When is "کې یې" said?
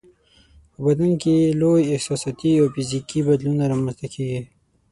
1.21-1.57